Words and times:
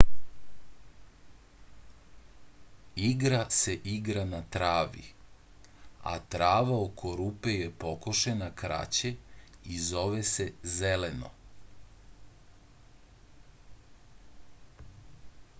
igra 3.09 3.41
se 3.51 3.73
igra 3.97 4.23
na 4.29 4.39
travi 4.55 5.03
a 6.13 6.15
trava 6.35 6.75
oko 6.87 7.07
rupe 7.19 7.53
je 7.61 7.69
pokošena 7.85 8.49
kraće 8.63 9.13
i 9.75 9.79
zove 9.91 10.23
se 10.33 10.51
zeleno 10.79 11.33